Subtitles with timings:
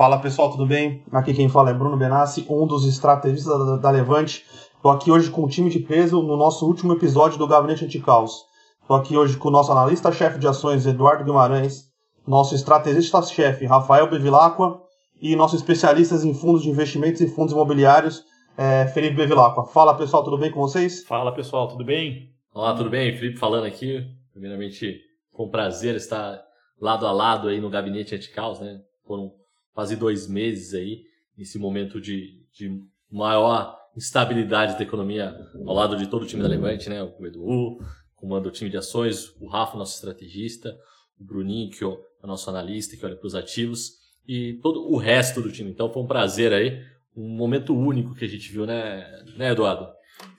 [0.00, 1.04] Fala pessoal, tudo bem?
[1.12, 4.46] Aqui quem fala é Bruno Benassi, um dos estrategistas da, da Levante.
[4.74, 8.46] Estou aqui hoje com o time de peso no nosso último episódio do Gabinete Anticaos.
[8.80, 11.90] Estou aqui hoje com o nosso analista-chefe de ações, Eduardo Guimarães,
[12.26, 14.80] nosso estrategista-chefe, Rafael Bevilacqua,
[15.20, 18.24] e nossos especialistas em fundos de investimentos e fundos imobiliários,
[18.56, 19.64] é, Felipe Bevilacqua.
[19.64, 21.04] Fala pessoal, tudo bem com vocês?
[21.04, 22.30] Fala pessoal, tudo bem?
[22.54, 23.14] Olá, tudo bem?
[23.14, 24.02] Felipe falando aqui.
[24.32, 25.09] Primeiramente,
[25.40, 26.44] com prazer estar
[26.78, 28.78] lado a lado aí no Gabinete Anticaos, né?
[29.06, 29.32] Foram
[29.72, 31.00] quase dois meses aí,
[31.34, 32.78] nesse momento de, de
[33.10, 35.34] maior instabilidade da economia
[35.66, 37.02] ao lado de todo o time da Levante, né?
[37.02, 37.78] O Edu,
[38.14, 40.76] comanda o time de ações, o Rafa, nosso estrategista,
[41.18, 43.92] o Bruninho, que é o nosso analista, que olha para os ativos,
[44.28, 45.70] e todo o resto do time.
[45.70, 46.84] Então foi um prazer aí,
[47.16, 49.88] um momento único que a gente viu, né, né Eduardo?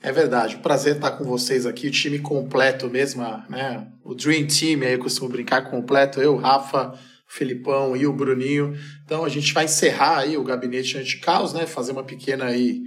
[0.01, 3.87] É verdade, um prazer estar com vocês aqui, o time completo mesmo, né?
[4.03, 8.75] O Dream Team, aí eu costumo brincar completo, eu, Rafa, Felipão e o Bruninho.
[9.05, 11.65] Então a gente vai encerrar aí o gabinete anti-caos, né?
[11.67, 12.81] Fazer uma pequena aí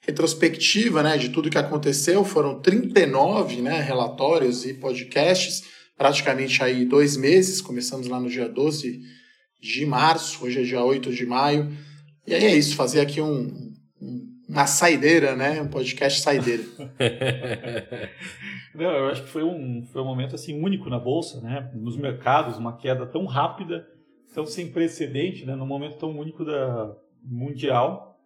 [0.00, 2.24] retrospectiva, né, de tudo que aconteceu.
[2.24, 5.62] Foram 39, né, relatórios e podcasts,
[5.96, 7.60] praticamente aí dois meses.
[7.60, 9.00] Começamos lá no dia 12
[9.60, 11.70] de março, hoje é dia 8 de maio.
[12.26, 13.72] E aí é isso, fazer aqui um,
[14.50, 15.62] uma saideira, né?
[15.62, 16.64] Um podcast saideira.
[18.74, 21.70] Não, eu acho que foi um, foi um momento assim único na bolsa, né?
[21.74, 23.86] Nos mercados, uma queda tão rápida,
[24.34, 25.54] tão sem precedente, né?
[25.54, 28.18] Num momento tão único da mundial.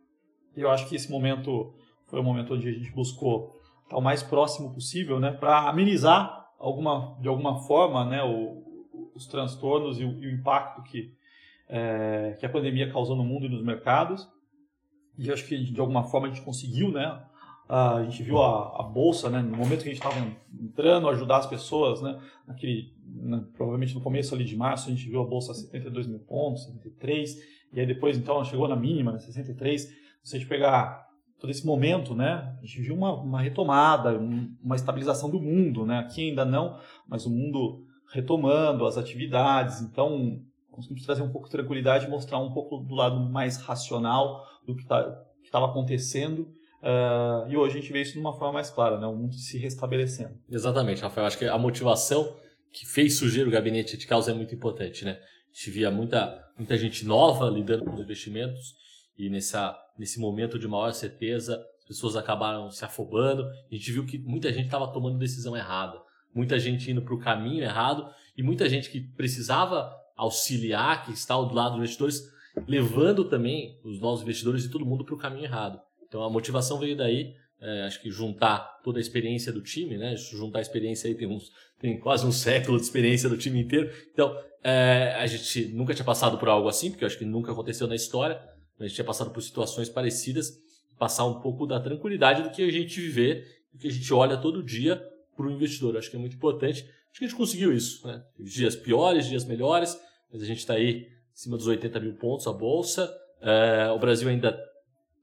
[0.56, 1.75] E eu acho que esse momento
[2.06, 3.52] foi um momento onde a gente buscou
[3.83, 5.30] estar o mais próximo possível, né?
[5.30, 8.22] Para amenizar alguma, de alguma forma, né?
[8.22, 8.64] O,
[9.14, 11.12] os transtornos e o, e o impacto que
[11.69, 14.27] é, que a pandemia causou no mundo e nos mercados.
[15.18, 17.22] E acho que de alguma forma a gente conseguiu, né?
[17.68, 20.16] a gente viu a, a, bolsa, né, no momento que a gente estava
[20.60, 25.08] entrando, ajudar as pessoas, né, naquele, né, provavelmente no começo ali de março, a gente
[25.08, 27.36] viu a bolsa a 72 mil pontos, 73,
[27.72, 29.92] e aí depois então ela chegou na mínima, né, 63.
[30.22, 31.08] Se a gente pegar
[31.39, 34.18] todo esse momento, né, a gente viu uma, uma retomada,
[34.62, 36.78] uma estabilização do mundo, né, aqui ainda não,
[37.08, 40.40] mas o mundo retomando as atividades, então
[40.74, 44.85] conseguimos trazer um pouco de tranquilidade mostrar um pouco do lado mais racional do que
[44.86, 46.52] tá, estava acontecendo
[46.85, 49.07] Uh, e hoje a gente vê isso de uma forma mais clara, né?
[49.07, 50.39] o mundo se restabelecendo.
[50.51, 51.27] Exatamente, Rafael.
[51.27, 52.36] Acho que a motivação
[52.70, 55.02] que fez surgir o gabinete de causa é muito importante.
[55.02, 55.13] Né?
[55.13, 58.74] A gente via muita, muita gente nova lidando com os investimentos
[59.17, 63.45] e nessa, nesse momento de maior certeza as pessoas acabaram se afobando.
[63.45, 65.98] A gente viu que muita gente estava tomando decisão errada,
[66.34, 71.35] muita gente indo para o caminho errado e muita gente que precisava auxiliar, que está
[71.35, 72.33] do lado dos investidores,
[72.67, 75.80] levando também os novos investidores e todo mundo para o caminho errado.
[76.07, 80.17] Então a motivação veio daí, é, acho que juntar toda a experiência do time, né?
[80.17, 83.91] Juntar a experiência aí, tem, uns, tem quase um século de experiência do time inteiro.
[84.13, 87.86] Então é, a gente nunca tinha passado por algo assim, porque acho que nunca aconteceu
[87.86, 88.41] na história.
[88.79, 90.58] A gente tinha passado por situações parecidas,
[90.98, 94.36] passar um pouco da tranquilidade do que a gente vê, do que a gente olha
[94.36, 95.02] todo dia
[95.36, 95.96] para o investidor.
[95.96, 96.89] Acho que é muito importante.
[97.14, 98.05] Acho que a gente conseguiu isso.
[98.08, 98.25] Né?
[98.41, 99.97] Dias piores, dias melhores,
[100.33, 103.08] mas a gente está aí em cima dos 80 mil pontos a bolsa.
[103.41, 104.58] É, o Brasil ainda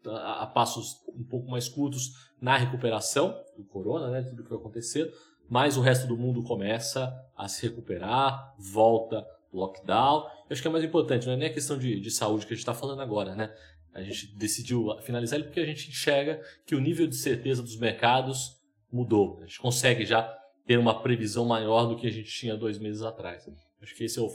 [0.05, 5.13] a, passos um pouco mais curtos na recuperação do corona, né, tudo que vai acontecer,
[5.49, 10.23] mas o resto do mundo começa a se recuperar, volta lockdown.
[10.23, 12.53] Eu acho que é mais importante, não é nem a questão de, de saúde que
[12.53, 13.53] a gente está falando agora, né?
[13.93, 17.75] A gente decidiu finalizar ele porque a gente enxerga que o nível de certeza dos
[17.75, 19.39] mercados mudou.
[19.41, 23.01] A gente consegue já ter uma previsão maior do que a gente tinha dois meses
[23.01, 23.49] atrás.
[23.81, 24.27] Acho que esse é o,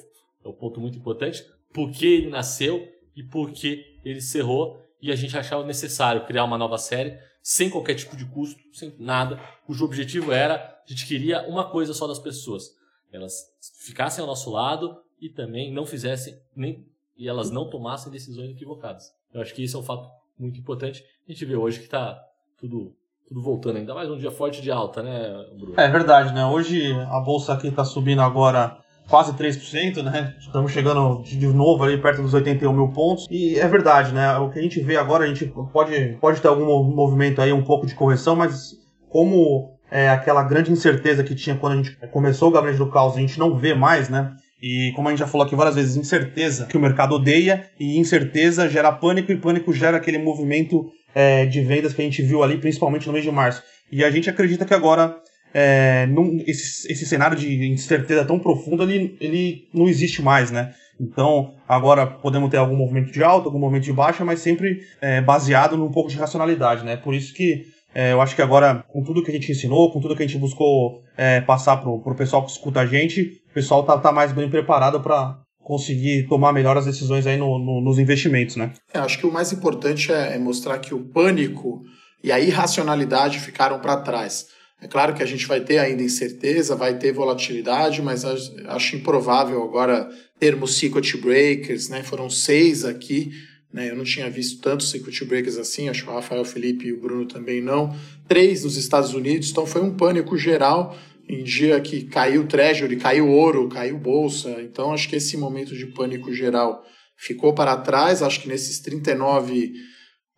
[0.44, 1.44] é o ponto muito importante.
[1.72, 6.44] Por que ele nasceu e por que ele cerrou e a gente achava necessário criar
[6.44, 11.06] uma nova série sem qualquer tipo de custo, sem nada, cujo objetivo era a gente
[11.06, 12.76] queria uma coisa só das pessoas,
[13.12, 18.50] elas ficassem ao nosso lado e também não fizessem nem e elas não tomassem decisões
[18.50, 19.12] equivocadas.
[19.32, 20.08] Eu acho que isso é um fato
[20.38, 21.04] muito importante.
[21.26, 22.22] A gente vê hoje que está
[22.58, 22.94] tudo
[23.28, 25.74] tudo voltando, ainda mais um dia forte de alta, né, Bruno?
[25.76, 26.46] É verdade, né?
[26.46, 28.78] Hoje a bolsa aqui está subindo agora
[29.08, 30.34] quase 3%, né?
[30.38, 33.26] Estamos chegando de novo ali perto dos 81 mil pontos.
[33.28, 34.36] E é verdade, né?
[34.38, 37.64] O que a gente vê agora, a gente pode, pode ter algum movimento aí, um
[37.64, 38.74] pouco de correção, mas
[39.08, 43.16] como é aquela grande incerteza que tinha quando a gente começou o gabinete do caos,
[43.16, 44.34] a gente não vê mais, né?
[44.62, 47.98] E como a gente já falou aqui várias vezes, incerteza que o mercado odeia, e
[47.98, 52.42] incerteza gera pânico, e pânico gera aquele movimento é, de vendas que a gente viu
[52.42, 53.62] ali, principalmente no mês de março.
[53.90, 55.16] E a gente acredita que agora
[55.54, 60.74] é, num, esse, esse cenário de incerteza tão profundo ele, ele não existe mais, né?
[61.00, 65.22] Então, agora podemos ter algum movimento de alta, algum movimento de baixa, mas sempre é,
[65.22, 66.96] baseado num pouco de racionalidade, né?
[66.96, 67.64] Por isso que
[67.98, 70.26] É, eu acho que agora, com tudo que a gente ensinou, com tudo que a
[70.26, 74.12] gente buscou é, passar pro, pro pessoal que escuta a gente, o pessoal tá, tá
[74.12, 78.72] mais bem preparado para conseguir tomar melhor as decisões aí no, no, nos investimentos, né?
[78.94, 81.82] É, acho que o mais importante é, é mostrar que o pânico
[82.22, 84.46] e a irracionalidade ficaram para trás.
[84.80, 89.60] É claro que a gente vai ter ainda incerteza, vai ter volatilidade, mas acho improvável
[89.64, 90.08] agora
[90.38, 92.04] termos circuit breakers, né?
[92.04, 93.32] Foram seis aqui,
[93.72, 93.90] né?
[93.90, 97.00] Eu não tinha visto tantos circuit breakers assim, acho que o Rafael Felipe e o
[97.00, 97.92] Bruno também não.
[98.28, 100.96] Três nos Estados Unidos, então foi um pânico geral
[101.28, 104.60] em dia que caiu o treasury, caiu ouro, caiu bolsa.
[104.62, 106.84] Então acho que esse momento de pânico geral
[107.16, 108.22] ficou para trás.
[108.22, 109.72] Acho que nesses 39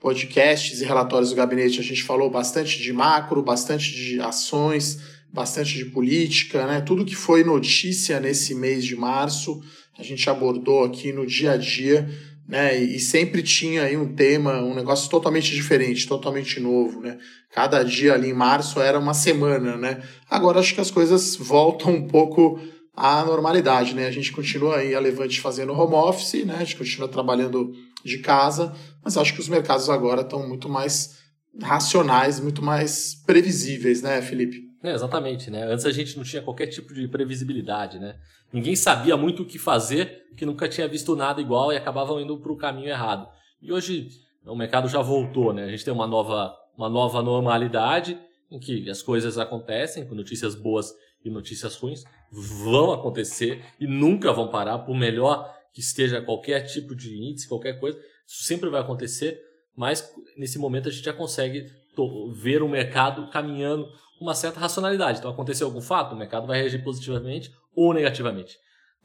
[0.01, 4.99] podcasts e relatórios do gabinete, a gente falou bastante de macro, bastante de ações,
[5.33, 6.81] bastante de política, né?
[6.81, 9.61] Tudo que foi notícia nesse mês de março,
[9.99, 12.09] a gente abordou aqui no dia a dia,
[12.49, 12.75] né?
[12.77, 17.19] E sempre tinha aí um tema, um negócio totalmente diferente, totalmente novo, né?
[17.53, 20.03] Cada dia ali em março era uma semana, né?
[20.31, 22.59] Agora acho que as coisas voltam um pouco
[22.97, 24.07] à normalidade, né?
[24.07, 26.55] A gente continua aí a Levante fazendo home office, né?
[26.57, 27.71] A gente continua trabalhando
[28.03, 28.75] de casa,
[29.05, 31.19] mas acho que os mercados agora estão muito mais
[31.61, 34.68] racionais, muito mais previsíveis, né, Felipe?
[34.83, 35.65] É, exatamente, né?
[35.65, 38.17] Antes a gente não tinha qualquer tipo de previsibilidade, né?
[38.53, 42.39] Ninguém sabia muito o que fazer, que nunca tinha visto nada igual e acabavam indo
[42.39, 43.29] para o caminho errado.
[43.61, 44.09] E hoje
[44.47, 45.65] o mercado já voltou, né?
[45.65, 48.19] A gente tem uma nova, uma nova normalidade
[48.51, 50.95] em que as coisas acontecem, com notícias boas
[51.25, 56.95] e notícias ruins vão acontecer e nunca vão parar, por melhor que esteja qualquer tipo
[56.95, 59.41] de índice, qualquer coisa, isso sempre vai acontecer,
[59.77, 61.67] mas nesse momento a gente já consegue
[62.33, 63.89] ver o mercado caminhando
[64.21, 65.19] uma certa racionalidade.
[65.19, 68.57] Então, aconteceu algum fato, o mercado vai reagir positivamente ou negativamente.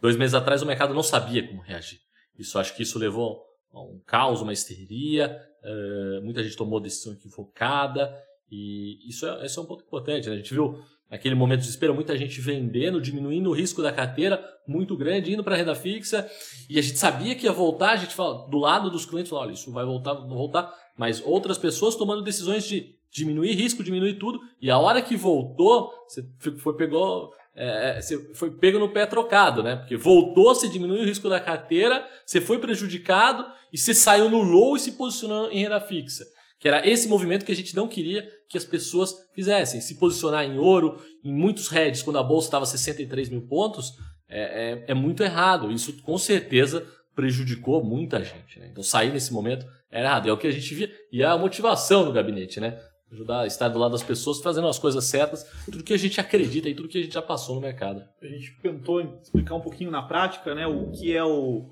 [0.01, 1.99] Dois meses atrás o mercado não sabia como reagir.
[2.37, 7.13] Isso acho que isso levou a um caos, uma histeria, uh, muita gente tomou decisão
[7.13, 8.13] equivocada,
[8.51, 10.27] e isso é, é um ponto importante.
[10.27, 10.35] Né?
[10.35, 10.79] A gente viu
[11.09, 15.43] naquele momento de desespero, muita gente vendendo, diminuindo o risco da carteira muito grande, indo
[15.43, 16.29] para a renda fixa,
[16.69, 19.43] e a gente sabia que ia voltar, a gente fala, do lado dos clientes, fala,
[19.43, 24.15] olha, isso vai voltar, não voltar, mas outras pessoas tomando decisões de diminuir risco, diminuir
[24.15, 26.25] tudo, e a hora que voltou, você
[26.57, 29.75] foi, pegou, é, é, você foi pego no pé trocado, né?
[29.75, 34.41] Porque voltou, você diminuiu o risco da carteira, você foi prejudicado, e você saiu no
[34.41, 36.25] low e se posicionou em renda fixa.
[36.59, 39.81] Que era esse movimento que a gente não queria que as pessoas fizessem.
[39.81, 43.91] Se posicionar em ouro, em muitos heads, quando a bolsa estava 63 mil pontos,
[44.29, 45.71] é, é, é, muito errado.
[45.71, 48.59] Isso com certeza prejudicou muita gente.
[48.59, 48.69] Né?
[48.71, 50.29] Então sair nesse momento era errado.
[50.29, 50.89] É o que a gente via.
[51.11, 52.79] E a motivação do gabinete, né?
[53.13, 56.67] Ajudar estar do lado das pessoas, fazendo as coisas certas, tudo que a gente acredita
[56.67, 58.03] e tudo que a gente já passou no mercado.
[58.21, 61.69] A gente tentou explicar um pouquinho na prática, né, o que é o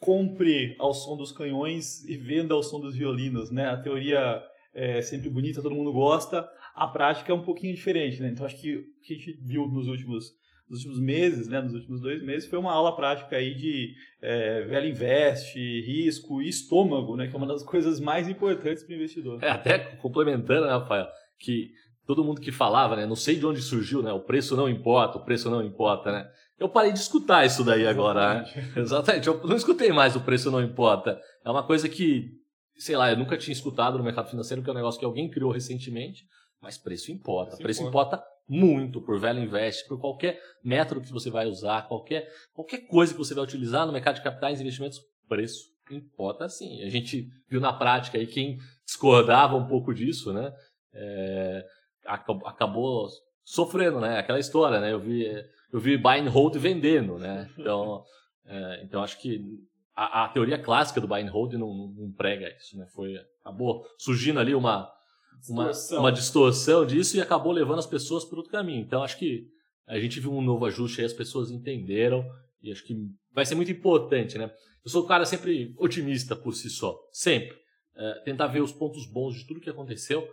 [0.00, 3.70] compre ao som dos canhões e venda ao som dos violinos, né?
[3.70, 4.42] A teoria
[4.74, 6.46] é sempre bonita, todo mundo gosta.
[6.74, 8.28] A prática é um pouquinho diferente, né?
[8.28, 10.32] Então acho que o que a gente viu nos últimos
[10.68, 14.62] nos últimos meses, né, nos últimos dois meses, foi uma aula prática aí de é,
[14.62, 18.96] velho investe, risco e estômago, né, que é uma das coisas mais importantes para o
[18.96, 19.42] investidor.
[19.42, 21.06] É, até complementando, né, Rafael,
[21.38, 21.70] que
[22.06, 25.18] todo mundo que falava, né, não sei de onde surgiu, né, o preço não importa,
[25.18, 26.28] o preço não importa, né,
[26.58, 28.42] eu parei de escutar isso daí agora.
[28.42, 28.72] Né?
[28.76, 29.26] Exatamente.
[29.26, 31.20] Eu não escutei mais o preço não importa.
[31.44, 32.30] É uma coisa que,
[32.76, 35.28] sei lá, eu nunca tinha escutado no mercado financeiro, que é um negócio que alguém
[35.28, 36.24] criou recentemente,
[36.62, 37.56] mas preço importa.
[37.56, 38.16] Preço, preço importa.
[38.16, 38.33] importa.
[38.48, 43.18] Muito por Velho Invest, por qualquer método que você vai usar, qualquer, qualquer coisa que
[43.18, 46.82] você vai utilizar no mercado de capitais e investimentos, preço importa sim.
[46.82, 50.52] A gente viu na prática aí quem discordava um pouco disso, né?
[50.92, 51.66] É,
[52.06, 53.08] acabou
[53.44, 54.18] sofrendo, né?
[54.18, 54.92] Aquela história, né?
[54.92, 55.26] Eu vi
[55.72, 57.50] eu vi buy and hold vendendo, né?
[57.58, 58.04] Então,
[58.46, 59.44] é, então acho que
[59.94, 62.86] a, a, teoria clássica do buy and hold não, não, prega isso, né?
[62.94, 64.90] Foi acabou surgindo ali uma
[65.48, 66.00] uma distorção.
[66.00, 68.80] uma distorção disso e acabou levando as pessoas para outro caminho.
[68.80, 69.46] Então acho que
[69.86, 72.24] a gente viu um novo ajuste aí, as pessoas entenderam
[72.62, 72.96] e acho que
[73.32, 74.50] vai ser muito importante, né?
[74.84, 77.56] Eu sou um cara sempre otimista por si só, sempre.
[77.96, 80.26] É, tentar ver os pontos bons de tudo que aconteceu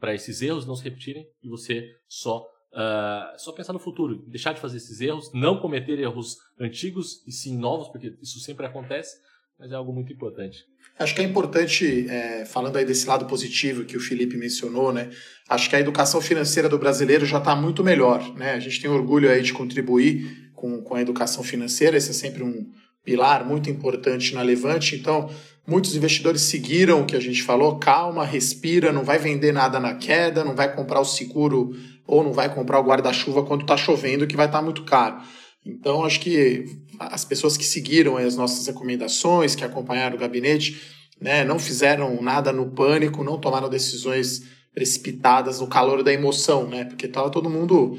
[0.00, 4.52] para esses erros não se repetirem e você só Uh, só pensar no futuro, deixar
[4.52, 9.16] de fazer esses erros, não cometer erros antigos e sim novos, porque isso sempre acontece,
[9.56, 10.66] mas é algo muito importante.
[10.98, 15.10] Acho que é importante, é, falando aí desse lado positivo que o Felipe mencionou, né?
[15.48, 18.52] Acho que a educação financeira do brasileiro já está muito melhor, né?
[18.52, 22.44] A gente tem orgulho aí de contribuir com, com a educação financeira, esse é sempre
[22.44, 22.66] um
[23.04, 25.28] pilar muito importante na Levante, então
[25.66, 29.94] muitos investidores seguiram o que a gente falou, calma, respira, não vai vender nada na
[29.94, 31.74] queda, não vai comprar o seguro
[32.06, 35.16] ou não vai comprar o guarda-chuva quando está chovendo, que vai estar tá muito caro.
[35.64, 36.66] Então, acho que
[36.98, 40.80] as pessoas que seguiram as nossas recomendações, que acompanharam o gabinete,
[41.20, 44.42] né, não fizeram nada no pânico, não tomaram decisões
[44.74, 46.84] precipitadas no calor da emoção, né?
[46.84, 47.96] Porque tava todo mundo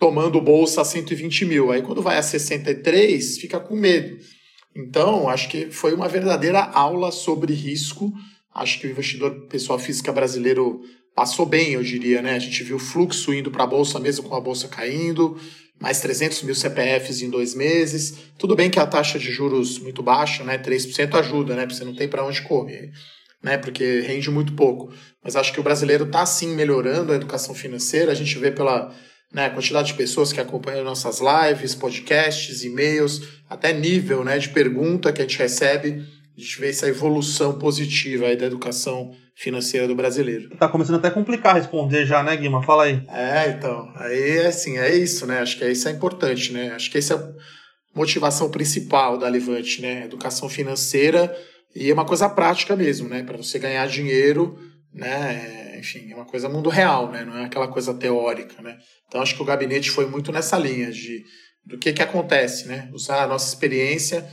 [0.00, 1.70] tomando bolsa a 120 mil.
[1.70, 4.16] Aí quando vai a 63, fica com medo.
[4.74, 8.12] Então, acho que foi uma verdadeira aula sobre risco.
[8.54, 10.80] Acho que o investidor pessoal física brasileiro
[11.14, 12.34] passou bem, eu diria, né?
[12.34, 15.38] A gente viu o fluxo indo para a bolsa, mesmo com a bolsa caindo,
[15.80, 18.14] mais 300 mil CPFs em dois meses.
[18.38, 20.58] Tudo bem que a taxa de juros muito baixa, né?
[20.58, 21.62] 3% ajuda, né?
[21.62, 22.90] Porque você não tem para onde correr,
[23.42, 23.58] né?
[23.58, 24.92] Porque rende muito pouco.
[25.22, 28.12] Mas acho que o brasileiro está sim melhorando a educação financeira.
[28.12, 28.94] A gente vê pela
[29.32, 35.12] né, quantidade de pessoas que acompanham nossas lives, podcasts, e-mails, até nível né, de pergunta
[35.12, 36.04] que a gente recebe.
[36.36, 39.25] A gente vê essa evolução positiva aí da educação financeira
[39.86, 40.50] do brasileiro.
[40.56, 42.62] Tá começando até a complicar responder já, né, Guima?
[42.62, 43.02] Fala aí.
[43.08, 43.92] É, então.
[43.96, 45.40] Aí, assim, é isso, né?
[45.40, 46.72] Acho que isso é importante, né?
[46.72, 47.34] Acho que essa é a
[47.94, 50.04] motivação principal da Levante, né?
[50.04, 51.36] Educação financeira
[51.74, 53.22] e é uma coisa prática mesmo, né?
[53.22, 54.58] Para você ganhar dinheiro,
[54.92, 55.66] né?
[55.78, 57.24] enfim, é uma coisa mundo real, né?
[57.24, 58.78] Não é aquela coisa teórica, né?
[59.06, 61.24] Então acho que o gabinete foi muito nessa linha de
[61.64, 62.88] do que que acontece, né?
[62.92, 64.26] Usar a nossa experiência,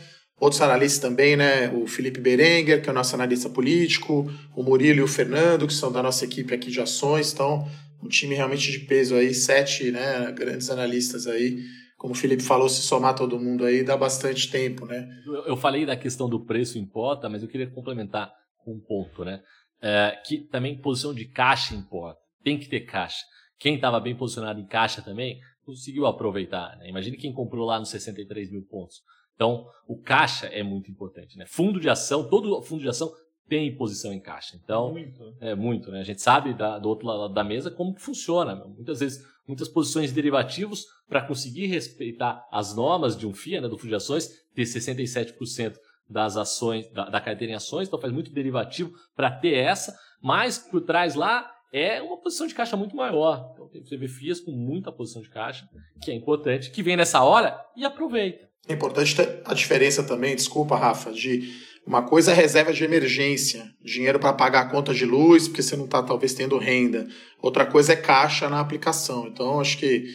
[0.44, 1.70] outros analistas também, né?
[1.70, 5.74] O Felipe Berenguer, que é o nosso analista político, o Murilo e o Fernando, que
[5.74, 7.68] são da nossa equipe aqui de ações, então
[8.04, 11.64] um time realmente de peso aí, sete, né, grandes analistas aí,
[11.98, 15.08] como o Felipe falou, se somar todo mundo aí dá bastante tempo, né?
[15.46, 19.40] Eu falei da questão do preço importa, mas eu queria complementar com um ponto, né?
[19.84, 22.22] é, que também posição de caixa importa.
[22.42, 23.26] Tem que ter caixa.
[23.60, 26.78] Quem estava bem posicionado em caixa também conseguiu aproveitar.
[26.78, 26.90] Né?
[26.90, 29.02] Imagine quem comprou lá nos 63 mil pontos.
[29.36, 31.38] Então, o caixa é muito importante.
[31.38, 31.46] Né?
[31.46, 33.12] Fundo de ação, todo fundo de ação
[33.48, 34.58] tem posição em caixa.
[34.64, 35.36] Então, muito.
[35.40, 35.92] é muito.
[35.92, 36.00] Né?
[36.00, 38.56] A gente sabe da, do outro lado da mesa como funciona.
[38.56, 43.68] Muitas vezes, muitas posições de derivativos para conseguir respeitar as normas de um FIA, né,
[43.68, 45.76] do fundo de ações, ter 67%
[46.10, 50.58] das ações, da, da carteira em ações, então faz muito derivativo para ter essa, mas
[50.58, 53.52] por trás lá é uma posição de caixa muito maior.
[53.54, 55.68] Então você vê FIAs com muita posição de caixa,
[56.02, 58.48] que é importante, que vem nessa hora e aproveita.
[58.68, 59.16] É importante
[59.46, 61.52] a diferença também, desculpa, Rafa, de
[61.86, 65.76] uma coisa é reserva de emergência, dinheiro para pagar a conta de luz, porque você
[65.76, 67.08] não está talvez tendo renda.
[67.42, 69.28] Outra coisa é caixa na aplicação.
[69.28, 70.06] Então, acho que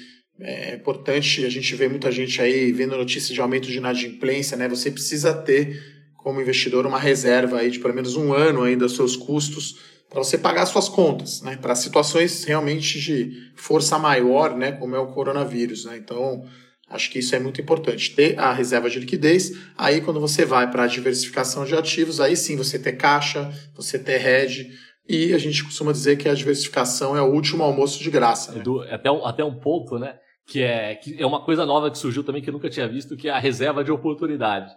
[0.40, 4.66] é importante, a gente vê muita gente aí vendo notícias de aumento de inadimplência, né?
[4.66, 5.78] Você precisa ter,
[6.16, 9.78] como investidor, uma reserva aí de pelo menos um ano ainda dos seus custos
[10.08, 11.58] para você pagar suas contas, né?
[11.60, 14.72] Para situações realmente de força maior, né?
[14.72, 15.98] Como é o coronavírus, né?
[15.98, 16.46] Então,
[16.90, 18.14] acho que isso é muito importante.
[18.14, 22.36] Ter a reserva de liquidez, aí quando você vai para a diversificação de ativos, aí
[22.36, 24.70] sim você ter caixa, você ter hedge,
[25.08, 28.52] e a gente costuma dizer que a diversificação é o último almoço de graça.
[28.52, 28.60] Né?
[28.60, 30.18] Edu, até, um, até um ponto, né?
[30.48, 33.16] que é, que é uma coisa nova que surgiu também que eu nunca tinha visto,
[33.16, 34.70] que é a reserva de oportunidade,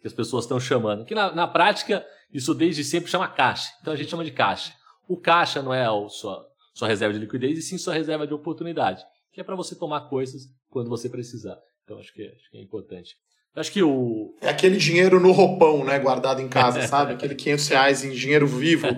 [0.00, 1.04] que as pessoas estão chamando.
[1.04, 3.68] Que na, na prática, isso desde sempre chama caixa.
[3.80, 4.72] Então a gente chama de caixa.
[5.08, 8.32] O caixa não é a sua, sua reserva de liquidez, e sim sua reserva de
[8.32, 9.02] oportunidade,
[9.38, 11.56] que é para você tomar coisas quando você precisar.
[11.84, 13.14] Então acho que, é, acho que é importante.
[13.54, 14.34] Acho que o.
[14.40, 15.96] É aquele dinheiro no roupão, né?
[16.00, 17.12] Guardado em casa, sabe?
[17.12, 18.88] Aquele 500 reais em dinheiro vivo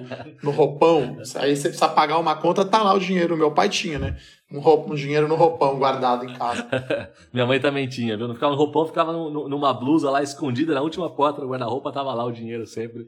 [0.43, 1.19] no roupão.
[1.37, 3.37] Aí você precisa pagar uma conta, tá lá o dinheiro.
[3.37, 4.19] Meu pai tinha, né?
[4.51, 6.67] Um, um dinheiro no roupão guardado em casa.
[7.33, 8.27] Minha mãe também tinha, viu?
[8.27, 11.49] Não ficava no roupão, ficava no, no, numa blusa lá escondida na última porta do
[11.49, 13.07] guarda-roupa, tava lá o dinheiro sempre.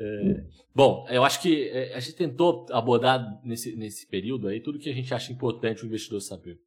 [0.00, 0.44] É...
[0.74, 4.88] Bom, eu acho que é, a gente tentou abordar nesse, nesse período aí tudo que
[4.88, 6.58] a gente acha importante o investidor saber.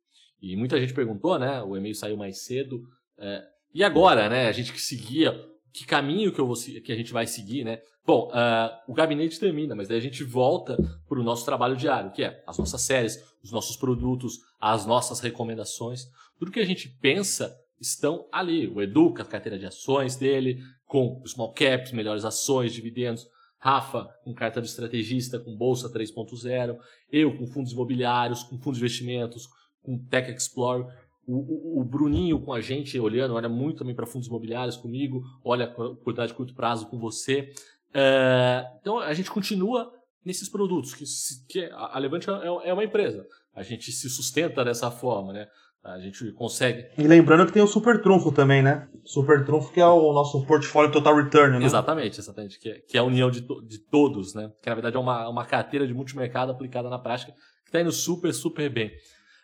[0.42, 1.62] E muita gente perguntou, né?
[1.64, 2.82] O e-mail saiu mais cedo.
[3.18, 4.48] É, e agora, né?
[4.48, 5.34] A gente que seguia,
[5.74, 7.80] que caminho que, eu vou, que a gente vai seguir, né?
[8.06, 10.76] Bom, uh, o gabinete termina, mas daí a gente volta
[11.08, 15.22] para o nosso trabalho diário, que é as nossas séries, os nossos produtos, as nossas
[15.22, 16.02] recomendações.
[16.38, 18.68] Tudo que a gente pensa estão ali.
[18.68, 20.60] O Edu, a carteira de ações dele,
[20.94, 23.28] com small caps, melhores ações, dividendos.
[23.58, 26.78] Rafa, com carta de estrategista, com Bolsa 3.0.
[27.12, 29.48] Eu, com fundos imobiliários, com fundos de investimentos,
[29.82, 30.86] com Tech Explorer.
[31.26, 35.24] O, o, o, Bruninho com a gente olhando, olha muito também para fundos imobiliários comigo,
[35.44, 37.52] olha oportunidade de curto prazo com você.
[37.92, 39.92] É, então a gente continua
[40.24, 41.06] nesses produtos, que,
[41.48, 43.26] que a Levante é, é uma empresa.
[43.56, 45.48] A gente se sustenta dessa forma, né?
[45.84, 46.88] A gente consegue.
[46.98, 48.88] E lembrando que tem o Super Trunfo também, né?
[49.04, 51.66] Super Trunfo que é o nosso portfólio Total Return, né?
[51.66, 52.58] Exatamente, exatamente.
[52.58, 54.50] Que é, que é a união de, to, de todos, né?
[54.62, 57.92] Que na verdade é uma, uma carteira de multimercado aplicada na prática, que está indo
[57.92, 58.92] super, super bem.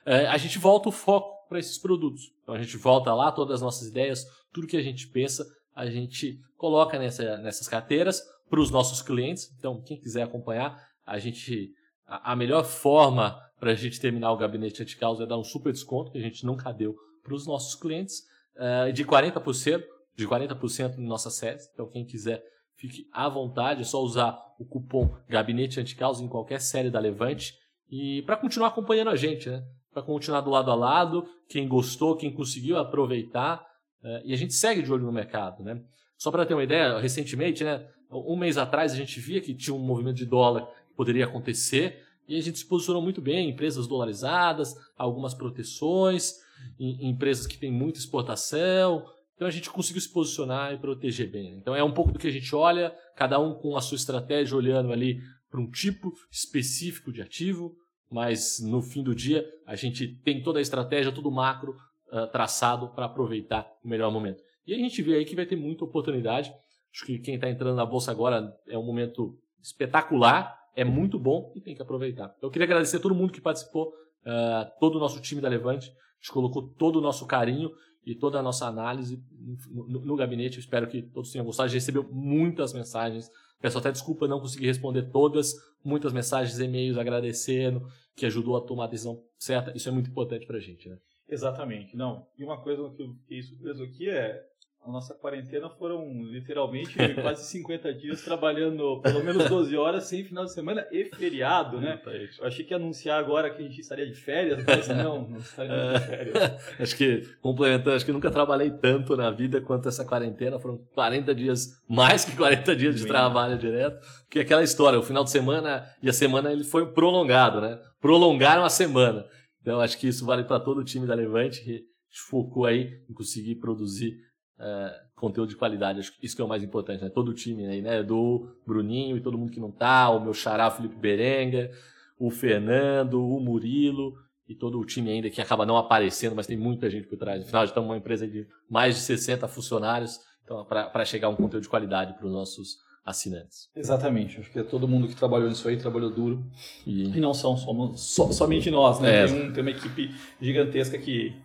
[0.05, 2.31] É, a gente volta o foco para esses produtos.
[2.41, 5.87] Então a gente volta lá, todas as nossas ideias, tudo que a gente pensa, a
[5.87, 9.53] gente coloca nessa, nessas carteiras para os nossos clientes.
[9.57, 11.73] Então, quem quiser acompanhar, a gente
[12.07, 15.71] a, a melhor forma para a gente terminar o gabinete anti-caos é dar um super
[15.71, 18.23] desconto que a gente nunca deu para os nossos clientes
[18.55, 19.83] uh, de 40%,
[20.15, 21.69] de 40% em nossas séries.
[21.73, 22.43] Então, quem quiser
[22.75, 27.53] fique à vontade, é só usar o cupom Gabinete Anticaos em qualquer série da Levante
[27.89, 29.61] e para continuar acompanhando a gente, né?
[29.91, 33.61] Para continuar do lado a lado, quem gostou, quem conseguiu aproveitar,
[34.03, 35.81] uh, e a gente segue de olho no mercado, né?
[36.17, 39.73] Só para ter uma ideia, recentemente, né, um mês atrás a gente via que tinha
[39.73, 43.87] um movimento de dólar que poderia acontecer e a gente se posicionou muito bem, empresas
[43.87, 46.35] dolarizadas, algumas proteções,
[46.79, 49.03] em, empresas que têm muita exportação.
[49.35, 51.51] Então a gente conseguiu se posicionar e proteger bem.
[51.51, 51.57] Né?
[51.57, 54.55] Então é um pouco do que a gente olha, cada um com a sua estratégia
[54.55, 55.19] olhando ali
[55.49, 57.75] para um tipo específico de ativo,
[58.11, 61.75] mas no fim do dia a gente tem toda a estratégia, todo o macro
[62.11, 64.43] uh, traçado para aproveitar o melhor momento.
[64.67, 66.53] E a gente vê aí que vai ter muita oportunidade.
[66.93, 71.51] Acho que quem está entrando na bolsa agora é um momento espetacular, é muito bom
[71.53, 72.33] e tem que aproveitar.
[72.41, 75.87] Eu queria agradecer a todo mundo que participou, uh, todo o nosso time da Levante.
[76.21, 77.69] Gente colocou todo o nosso carinho
[78.05, 79.21] e toda a nossa análise
[79.69, 80.55] no, no, no gabinete.
[80.55, 81.65] Eu espero que todos tenham gostado.
[81.65, 83.29] A gente recebeu muitas mensagens.
[83.59, 85.53] Peço até desculpa não conseguir responder todas.
[85.83, 89.75] Muitas mensagens, e-mails agradecendo, que ajudou a tomar a decisão certa.
[89.75, 90.97] Isso é muito importante para a gente, né?
[91.27, 91.97] Exatamente.
[91.97, 92.25] Não.
[92.37, 94.41] E uma coisa que eu fiquei surpreso aqui é
[94.85, 100.45] a nossa quarentena foram literalmente quase 50 dias trabalhando pelo menos 12 horas sem final
[100.45, 102.01] de semana e feriado, né?
[102.39, 105.37] Eu achei que ia anunciar agora que a gente estaria de férias, mas não, não
[105.37, 106.35] estaríamos de férias.
[106.79, 110.59] acho que, complementando, acho que nunca trabalhei tanto na vida quanto essa quarentena.
[110.59, 113.99] Foram 40 dias, mais que 40 dias de Bem, trabalho direto.
[114.23, 117.79] Porque aquela história, o final de semana e a semana ele foi prolongado, né?
[118.01, 119.25] Prolongaram a semana.
[119.61, 121.83] Então acho que isso vale para todo o time da Levante que
[122.29, 124.28] focou aí em conseguir produzir
[124.59, 125.99] é, conteúdo de qualidade.
[125.99, 127.09] Acho que isso que é o mais importante, né?
[127.09, 128.03] Todo o time aí, né?
[128.03, 131.71] Do Bruninho e todo mundo que não tá, o meu xará Felipe Berenga,
[132.17, 134.15] o Fernando, o Murilo
[134.47, 137.43] e todo o time ainda que acaba não aparecendo, mas tem muita gente por trás.
[137.43, 141.69] Afinal, estamos uma empresa de mais de 60 funcionários, então para chegar um conteúdo de
[141.69, 143.69] qualidade para os nossos assinantes.
[143.75, 146.45] Exatamente, acho que é todo mundo que trabalhou nisso aí trabalhou duro
[146.85, 149.23] e, e não são somos, so, somente nós, né?
[149.23, 149.25] É.
[149.25, 151.35] Tem, um, tem uma equipe gigantesca que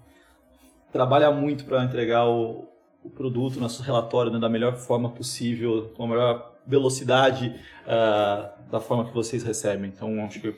[0.90, 2.68] trabalha muito para entregar o,
[3.04, 8.80] o produto, nosso relatório né, da melhor forma possível, com a melhor velocidade uh, da
[8.80, 9.90] forma que vocês recebem.
[9.90, 10.56] Então, acho que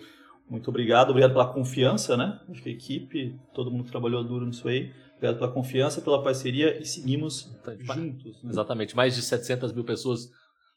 [0.48, 2.40] muito obrigado, obrigado pela confiança, né?
[2.48, 4.92] Acho que a equipe, todo mundo trabalhou duro nisso aí.
[5.16, 8.42] Obrigado pela confiança, pela parceria e seguimos juntos.
[8.42, 8.50] Né?
[8.50, 10.30] Exatamente, mais de 700 mil pessoas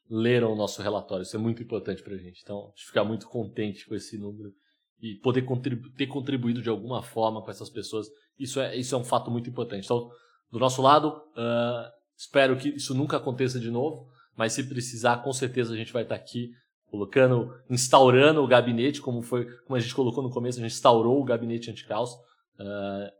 [0.09, 1.21] leram o nosso relatório.
[1.21, 2.41] Isso é muito importante para a gente.
[2.41, 4.51] Então, a gente fica muito contente com esse número
[5.01, 8.07] e poder contribu ter contribuído de alguma forma com essas pessoas.
[8.39, 9.85] Isso é, isso é um fato muito importante.
[9.85, 10.09] Então,
[10.51, 15.31] do nosso lado, uh, espero que isso nunca aconteça de novo, mas se precisar, com
[15.31, 16.51] certeza a gente vai estar aqui
[16.89, 21.21] colocando, instaurando o gabinete, como foi, como a gente colocou no começo, a gente instaurou
[21.21, 23.11] o gabinete anticaos, uh,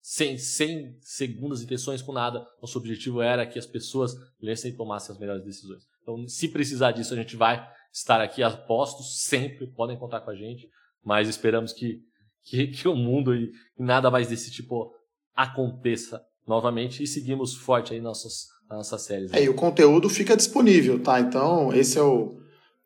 [0.00, 2.46] sem, sem segundas intenções com nada.
[2.62, 5.82] Nosso objetivo era que as pessoas lessem e tomassem as melhores decisões.
[6.02, 10.30] Então, se precisar disso, a gente vai estar aqui a postos, sempre podem contar com
[10.30, 10.68] a gente,
[11.02, 12.00] mas esperamos que,
[12.44, 14.92] que, que o mundo e, e nada mais desse tipo
[15.34, 19.30] aconteça novamente e seguimos forte aí nossas, nossas séries.
[19.30, 19.40] Né?
[19.40, 21.20] É, e o conteúdo fica disponível, tá?
[21.20, 22.36] Então, esse é o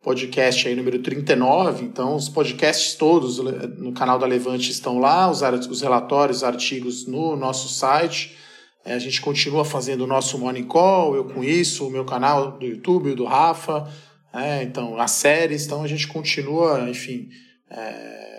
[0.02, 1.84] podcast aí número 39.
[1.84, 7.06] Então, os podcasts todos no canal da Levante estão lá, os, os relatórios, os artigos
[7.06, 8.36] no nosso site.
[8.84, 12.52] É, a gente continua fazendo o nosso Morning Call, eu com isso, o meu canal
[12.52, 13.86] do YouTube, do Rafa.
[14.32, 17.28] É, então, as séries, então a gente continua, enfim.
[17.70, 18.29] É,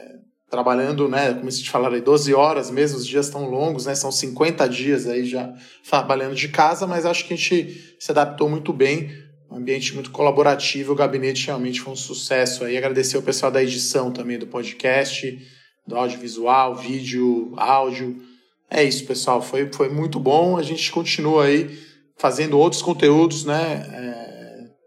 [0.52, 4.12] trabalhando, né, como gente falaram aí, 12 horas mesmo, os dias estão longos, né, são
[4.12, 5.56] 50 dias aí já
[5.90, 9.10] trabalhando de casa, mas acho que a gente se adaptou muito bem,
[9.50, 13.64] um ambiente muito colaborativo, o gabinete realmente foi um sucesso aí, agradecer o pessoal da
[13.64, 15.40] edição também do podcast,
[15.88, 18.22] do audiovisual, vídeo, áudio,
[18.70, 21.80] é isso pessoal, foi, foi muito bom, a gente continua aí
[22.18, 24.21] fazendo outros conteúdos, né, é,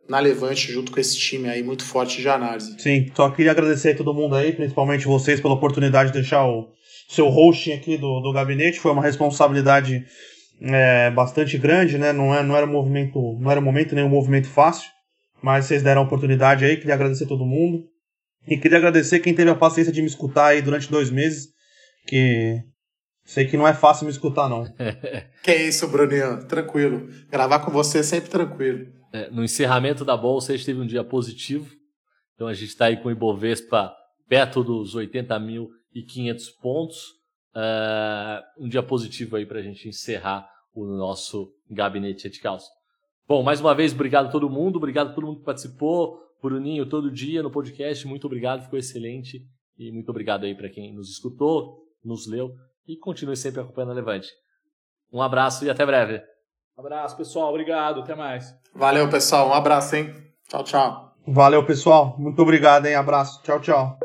[0.09, 2.75] na Levante junto com esse time aí muito forte de análise.
[2.79, 6.69] Sim, só queria agradecer a todo mundo aí, principalmente vocês, pela oportunidade de deixar o
[7.09, 8.81] seu hosting aqui do, do gabinete.
[8.81, 10.05] Foi uma responsabilidade
[10.61, 12.13] é, bastante grande, né?
[12.13, 14.89] Não, é, não era um movimento, não era um momento nem um movimento fácil,
[15.43, 16.77] mas vocês deram a oportunidade aí.
[16.77, 17.85] Queria agradecer a todo mundo.
[18.47, 21.49] E queria agradecer quem teve a paciência de me escutar aí durante dois meses,
[22.07, 22.61] que
[23.25, 24.67] sei que não é fácil me escutar, não.
[25.43, 27.09] que isso, Bruninho, tranquilo.
[27.31, 28.87] Gravar com você é sempre tranquilo.
[29.15, 31.73] É, no encerramento da bolsa, a gente teve um dia positivo.
[32.35, 33.95] Então a gente está aí com o Ibovespa
[34.29, 37.11] perto dos 80.500 pontos.
[37.55, 42.69] Uh, um dia positivo aí para a gente encerrar o nosso gabinete de calça.
[43.29, 46.85] Bom, mais uma vez, obrigado a todo mundo, obrigado a todo mundo que participou, Bruninho,
[46.85, 49.47] todo dia no podcast, muito obrigado, ficou excelente.
[49.79, 52.53] E muito obrigado aí para quem nos escutou, nos leu
[52.87, 54.29] e continue sempre acompanhando a Levante.
[55.13, 56.34] Um abraço e até breve.
[56.77, 57.51] Abraço, pessoal.
[57.51, 58.01] Obrigado.
[58.01, 58.55] Até mais.
[58.75, 59.49] Valeu, pessoal.
[59.49, 60.15] Um abraço, hein?
[60.49, 61.15] Tchau, tchau.
[61.27, 62.17] Valeu, pessoal.
[62.19, 62.95] Muito obrigado, hein?
[62.95, 63.43] Abraço.
[63.43, 63.99] Tchau, tchau.